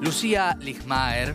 [0.00, 1.34] Lucía Ligmaer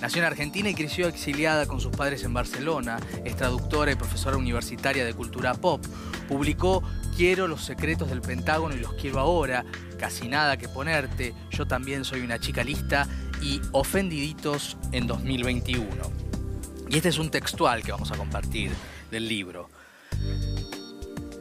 [0.00, 2.98] nació en Argentina y creció exiliada con sus padres en Barcelona.
[3.24, 5.84] Es traductora y profesora universitaria de cultura pop.
[6.28, 6.82] Publicó
[7.16, 9.64] Quiero los secretos del Pentágono y los quiero ahora,
[9.98, 13.08] Casi nada que ponerte, Yo también soy una chica lista
[13.40, 15.86] y Ofendiditos en 2021.
[16.88, 18.72] Y este es un textual que vamos a compartir
[19.10, 19.70] del libro.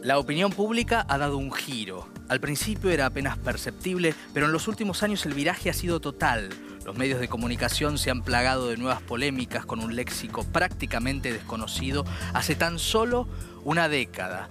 [0.02, 2.08] La opinión pública ha dado un giro.
[2.34, 6.50] Al principio era apenas perceptible, pero en los últimos años el viraje ha sido total.
[6.84, 12.06] Los medios de comunicación se han plagado de nuevas polémicas con un léxico prácticamente desconocido
[12.34, 13.28] hace tan solo
[13.64, 14.50] una década.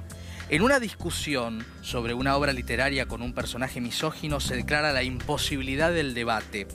[0.48, 5.90] En una discusión sobre una obra literaria con un personaje misógino se declara la imposibilidad
[5.90, 6.68] del debate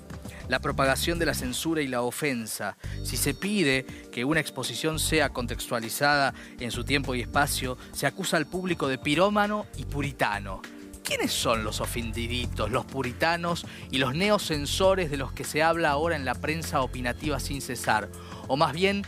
[0.50, 2.78] la propagación de la censura y la ofensa.
[3.04, 8.38] Si se pide que una exposición sea contextualizada en su tiempo y espacio, se acusa
[8.38, 10.62] al público de pirómano y puritano.
[11.08, 16.18] ¿Quiénes son los ofendiditos, los puritanos y los neocensores de los que se habla ahora
[16.18, 18.10] en la prensa opinativa sin cesar?
[18.50, 19.04] O más bien,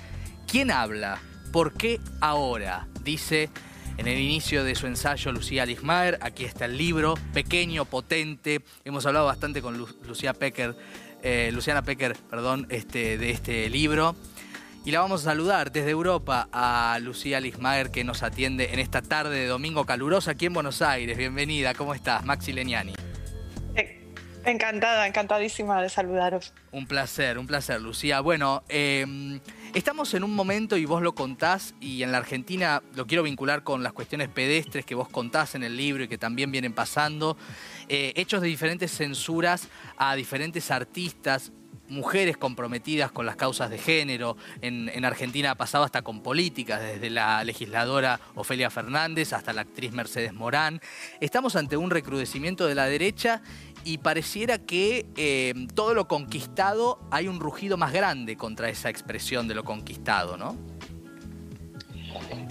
[0.48, 1.20] ¿quién habla?
[1.52, 2.88] ¿Por qué ahora?
[3.04, 3.50] Dice
[3.98, 8.62] en el inicio de su ensayo Lucía Lismaer, aquí está el libro, pequeño, potente.
[8.86, 10.78] Hemos hablado bastante con Lucía Pecker
[11.22, 14.16] eh, Luciana Pecker, perdón, este, de este libro.
[14.90, 19.04] Y la vamos a saludar desde Europa a Lucía Lismaer que nos atiende en esta
[19.04, 21.16] tarde de domingo calurosa aquí en Buenos Aires.
[21.16, 22.26] Bienvenida, ¿cómo estás?
[22.26, 22.96] Maxi Leniani.
[24.46, 26.54] Encantada, encantadísima de saludaros.
[26.72, 28.22] Un placer, un placer, Lucía.
[28.22, 29.40] Bueno, em,
[29.76, 33.64] estamos en un momento y vos lo contás, y en la Argentina lo quiero vincular
[33.64, 37.38] con las cuestiones pedestres que vos contás en el libro y que también vienen pasando,
[37.90, 41.52] eh, hechos de diferentes censuras a diferentes artistas,
[41.90, 44.38] mujeres comprometidas con las causas de género.
[44.62, 49.62] En, en, Argentina ha pasado hasta con políticas, desde la legisladora Ofelia Fernández hasta la
[49.62, 50.82] actriz Mercedes Morán.
[51.20, 53.42] Estamos ante un recrudecimiento de la derecha
[53.84, 59.48] y pareciera que eh, todo lo conquistado hay un rugido más grande contra esa expresión
[59.48, 60.56] de lo conquistado, ¿no?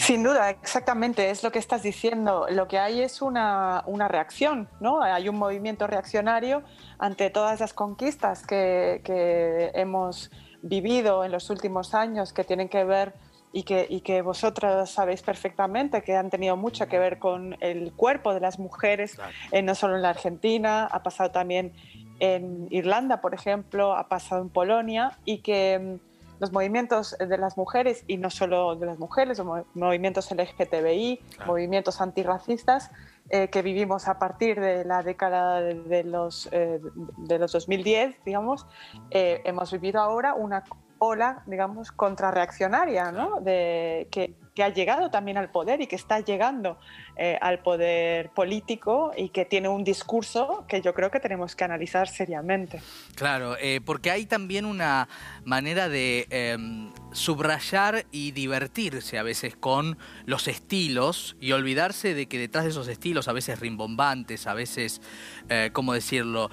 [0.08, 2.46] Sin duda, exactamente, es lo que estás diciendo.
[2.48, 5.02] Lo que hay es una, reacción, ¿no?
[5.02, 6.62] Hay un movimiento reaccionario
[6.98, 10.30] ante todas las conquistas que, que hemos
[10.62, 13.12] vivido en los últimos años que tienen que ver
[13.52, 17.92] y que, y que vosotras sabéis perfectamente que han tenido mucho que ver con el
[17.92, 19.18] cuerpo de las mujeres,
[19.52, 21.74] eh, no solo en la Argentina, ha pasado también
[22.18, 25.98] en Irlanda, por ejemplo, ha pasado en Polonia y que
[26.40, 29.42] los movimientos de las mujeres, y no solo de las mujeres,
[29.74, 32.90] movimientos LGTBI, movimientos antirracistas,
[33.30, 36.80] eh, que vivimos a partir de la década de, los, eh,
[37.18, 38.66] de los 2010, digamos,
[39.10, 40.64] hemos vivido ahora una
[40.98, 43.40] ola, digamos, contrarreaccionaria, ¿no?
[43.40, 46.78] De, que, que, ha llegado también al poder y que está llegando
[47.16, 51.62] eh, al poder político y que tiene un discurso que yo creo que tenemos que
[51.62, 52.82] analizar seriamente.
[53.14, 55.08] Claro, eh, porque hay también una
[55.44, 62.38] manera de em, subrayar y divertirse a veces con los estilos y olvidarse de que
[62.38, 65.00] detrás de esos estilos, a veces rimbombantes, a veces,
[65.48, 66.50] eh, ¿cómo decirlo?,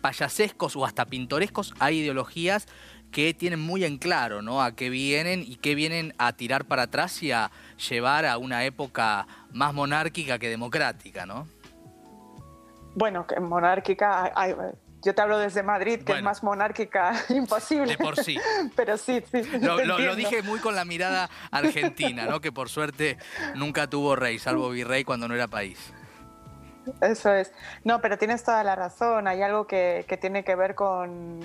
[0.00, 2.66] payasescos o hasta pintorescos, hay ideologías
[3.10, 4.62] que tienen muy en claro ¿no?
[4.62, 7.50] a qué vienen y qué vienen a tirar para atrás y a
[7.88, 11.46] llevar a una época más monárquica que democrática, ¿no?
[12.94, 14.32] Bueno, que monárquica,
[15.02, 17.86] yo te hablo desde Madrid, que es más monárquica imposible.
[17.86, 18.38] De por sí.
[18.76, 19.42] Pero sí, sí.
[19.60, 22.40] Lo, lo, dije muy con la mirada argentina, ¿no?
[22.40, 23.18] Que por suerte
[23.54, 25.92] nunca tuvo rey, salvo virrey cuando no era país.
[27.00, 27.52] Eso es.
[27.84, 29.28] No, pero tienes toda la razón.
[29.28, 31.40] Hay algo que, tiene que ver con,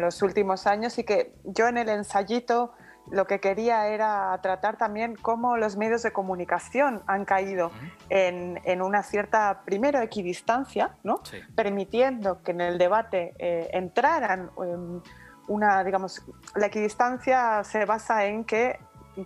[0.00, 2.72] los últimos años y que yo en el ensayito
[3.10, 7.70] lo que quería era tratar también cómo los medios de comunicación han caído
[8.08, 11.20] en, una cierta, primero, equidistancia, ¿no?
[11.54, 15.00] permitiendo que en el debate eh, entraran em,
[15.46, 16.24] una, digamos,
[16.56, 18.80] la equidistancia se basa en que,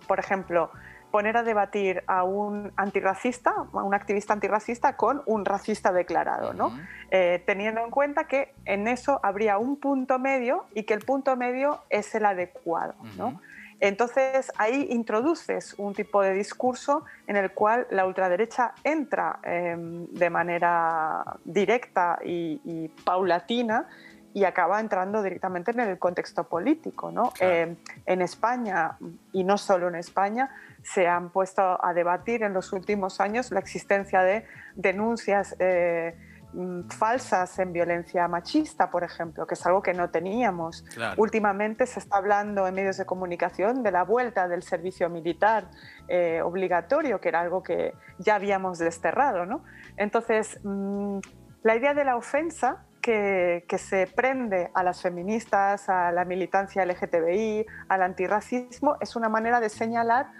[0.07, 0.71] por ejemplo,
[1.11, 6.77] poner a debatir a un antirracista, a un activista antirracista con un racista declarado, ¿no?
[7.11, 11.35] Eh, teniendo en cuenta que en eso habría un punto medio y que el punto
[11.35, 13.39] medio es el adecuado, ¿no?
[13.81, 20.29] Entonces ahí introduces un tipo de discurso en el cual la ultraderecha entra em, de
[20.29, 23.89] manera directa y, paulatina
[24.33, 27.11] y acaba entrando directamente en el contexto político.
[27.11, 27.33] ¿no?
[27.39, 27.75] Em,
[28.05, 28.97] en España,
[29.31, 30.49] y no solo en España,
[30.83, 34.45] se han puesto a debatir en los últimos años la existencia de
[34.75, 36.15] denuncias eh,
[36.53, 40.85] mm, falsas en violencia machista, por ejemplo, que es algo que no teníamos.
[41.17, 45.69] Últimamente se está hablando en medios de comunicación de la vuelta del servicio militar
[46.07, 49.45] eh, obligatorio, que era algo que ya habíamos desterrado.
[49.45, 49.63] ¿no?
[49.97, 51.19] Entonces, mm,
[51.63, 57.65] la idea de la ofensa que, se prende a las feministas, a la militancia LGTBI,
[57.89, 60.31] al antirracismo, es una manera de señalar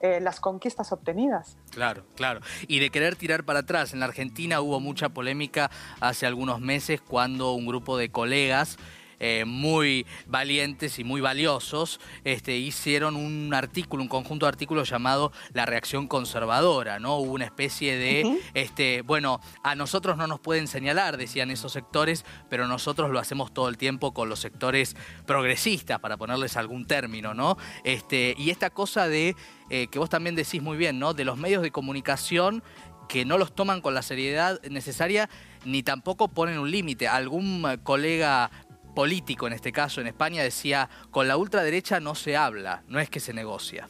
[0.00, 1.58] eh, las conquistas obtenidas.
[1.70, 2.40] Claro, claro.
[2.68, 3.92] Y de querer tirar para atrás.
[3.92, 5.70] En la Argentina hubo mucha polémica
[6.00, 8.78] hace algunos meses cuando un grupo de colegas
[9.20, 15.30] eh, muy valientes y muy valiosos, este, hicieron un artículo, un conjunto de artículos llamado
[15.52, 17.18] La reacción conservadora, ¿no?
[17.18, 22.24] Hubo una especie de, este, bueno, a nosotros no nos pueden señalar, decían esos sectores,
[22.48, 24.96] pero nosotros lo hacemos todo el tiempo con los sectores
[25.26, 27.56] progresistas, para ponerles algún término, ¿no?
[27.84, 29.36] Este, y esta cosa de,
[29.68, 31.14] eh, que vos también decís muy bien, ¿no?
[31.14, 32.62] De los medios de comunicación
[33.08, 35.28] que no los toman con la seriedad necesaria
[35.64, 37.08] ni tampoco ponen un límite.
[37.08, 38.50] Algún colega
[39.00, 43.08] político en este caso en España decía, con la ultraderecha no se habla, no es
[43.08, 43.88] que se negocia.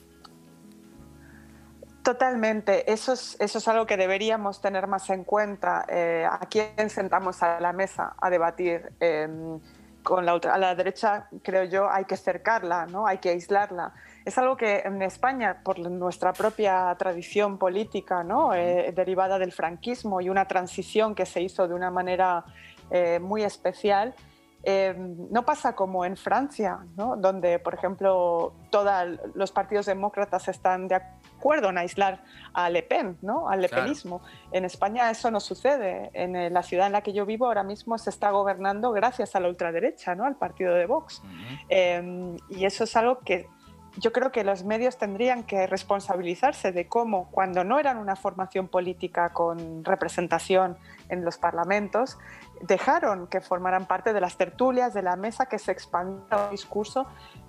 [2.05, 5.85] Totalmente, eso es, eso es algo que deberíamos tener más en cuenta.
[5.89, 8.93] Eh, ¿A quién sentamos a la mesa a debatir?
[9.01, 9.59] Em,
[10.05, 13.05] con la, a la derecha, creo yo, hay que cercarla, ¿no?
[13.05, 13.93] hay que aislarla.
[14.25, 18.55] Es algo que en España, por nuestra propia tradición política, ¿no?
[18.55, 22.45] Eh, derivada del franquismo y una transición que se hizo de una manera
[22.91, 24.15] eh, muy especial,
[24.63, 28.93] eh, no pasa como en Francia, donde, por ejemplo, todos
[29.35, 32.23] los partidos demócratas están de acuerdo en aislar
[32.53, 33.49] a Le Pen, ¿no?
[33.49, 34.21] al lepenismo.
[34.53, 36.11] En España eso no sucede.
[36.13, 39.35] En eh, la ciudad en la que yo vivo ahora mismo se está gobernando gracias
[39.35, 40.25] a la ultraderecha, ¿no?
[40.25, 41.23] al partido de Vox.
[41.71, 43.49] Eh, y eso es algo que
[43.97, 48.69] yo creo que los medios tendrían que responsabilizarse de cómo, cuando no eran una formación
[48.69, 50.77] política con representación
[51.09, 52.19] en los parlamentos,
[52.61, 57.07] dejaron que formaran parte de las tertulias, de la mesa, que se expandiera un discurso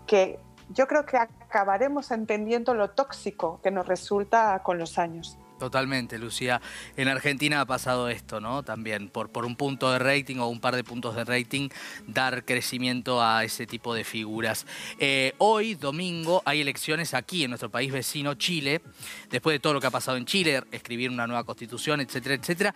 [0.07, 5.37] que yo creo que acabaremos entendiendo lo tóxico que nos resulta con los años.
[5.61, 6.59] Totalmente, Lucía.
[6.97, 8.63] En Argentina ha pasado esto, ¿no?
[8.63, 11.69] También, por, por un punto de rating o un par de puntos de rating,
[12.07, 14.65] dar crecimiento a ese tipo de figuras.
[14.97, 18.81] Eh, hoy, domingo, hay elecciones aquí en nuestro país vecino, Chile.
[19.29, 22.73] Después de todo lo que ha pasado en Chile, escribir una nueva constitución, etcétera, etcétera.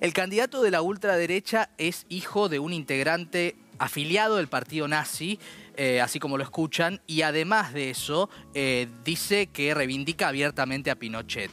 [0.00, 5.38] El candidato de la ultraderecha es hijo de un integrante afiliado del partido nazi,
[5.76, 10.96] eh, así como lo escuchan, y además de eso, eh, dice que reivindica abiertamente a
[10.96, 11.50] Pinochet.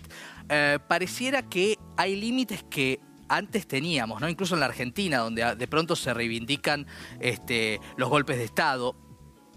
[0.50, 4.28] Eh, pareciera que hay límites que antes teníamos, ¿no?
[4.28, 6.86] Incluso en la Argentina, donde de pronto se reivindican
[7.20, 8.96] este, los golpes de Estado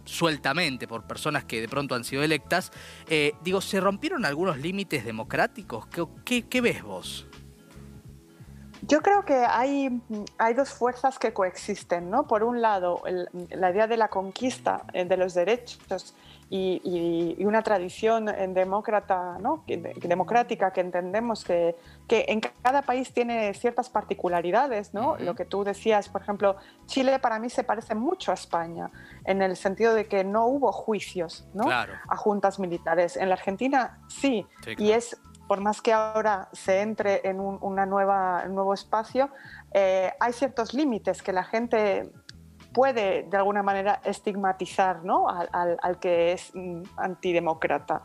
[0.04, 2.70] sueltamente por personas que de pronto han sido electas.
[3.42, 5.86] Digo, ¿se rompieron algunos límites democráticos?
[6.24, 7.26] ¿Qué, ves vos?
[8.86, 10.00] Yo creo que hay,
[10.38, 12.26] hay, dos fuerzas que coexisten, ¿no?
[12.26, 13.02] Por un lado,
[13.50, 16.14] la idea de la conquista eh, de los derechos
[16.50, 19.64] y, una tradición demócrata, ¿no?
[19.66, 21.76] democrática que entendemos que,
[22.06, 24.94] que, en cada país tiene ciertas particularidades.
[24.94, 25.16] ¿no?
[25.18, 28.90] Lo que tú decías, por ejemplo, Chile para mí se parece mucho a España,
[29.24, 31.70] en el sentido de que no hubo juicios ¿no?
[31.70, 33.16] a juntas militares.
[33.16, 34.46] En la Argentina sí,
[34.78, 39.30] y es por más que ahora se entre en un una nueva, nuevo espacio,
[39.72, 42.10] eh, hay ciertos límites que la gente
[42.74, 45.28] puede de alguna manera estigmatizar ¿no?
[45.28, 48.02] al, que es mm, antidemócrata.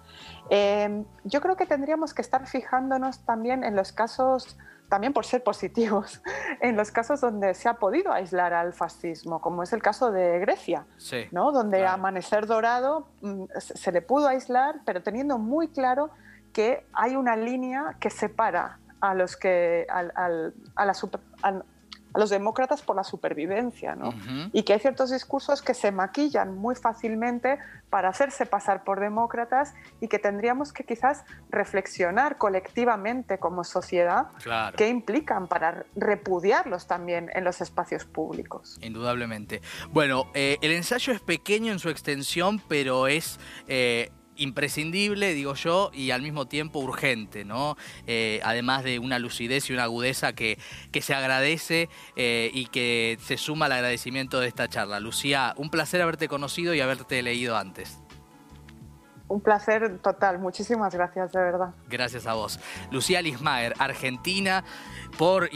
[0.49, 4.57] Em, yo creo que tendríamos que estar fijándonos también en los casos,
[4.87, 6.21] también por ser positivos,
[6.61, 10.39] en los casos donde se ha podido aislar al fascismo, como es el caso de
[10.39, 10.85] Grecia,
[11.31, 11.51] ¿no?
[11.51, 16.11] donde Amanecer Dorado mm, se le pudo aislar, pero teniendo muy claro
[16.53, 22.81] que hay una línea que separa a los que a la super, a los demócratas
[22.81, 24.13] por la supervivencia, ¿no?
[24.51, 29.73] Y que hay ciertos discursos que se maquillan muy fácilmente para hacerse pasar por demócratas
[30.01, 34.27] y que tendríamos que quizás reflexionar colectivamente como sociedad
[34.75, 38.79] qué implican para repudiarlos también en los espacios públicos.
[38.81, 39.61] Indudablemente.
[39.91, 43.39] Bueno, eh, el ensayo es pequeño en su extensión, pero es...
[43.67, 47.77] Eh, imprescindible, digo yo, y al mismo tiempo urgente, ¿no?
[48.07, 50.57] Eh, además de una lucidez y una agudeza que,
[50.91, 54.99] que se agradece eh, y que se suma al agradecimiento de esta charla.
[54.99, 57.99] Lucía, un placer haberte conocido y haberte leído antes.
[59.29, 61.69] Un placer total, muchísimas gracias, de verdad.
[61.87, 62.59] Gracias a vos.
[62.91, 64.63] Lucía Lismaer, argentina,
[65.19, 65.47] por...